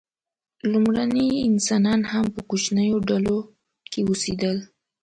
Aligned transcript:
لومړني 0.71 1.27
انسانان 1.49 2.01
هم 2.11 2.25
په 2.35 2.41
کوچنیو 2.49 2.97
ډلو 3.09 3.37
کې 3.91 3.99
اوسېدل. 4.07 4.57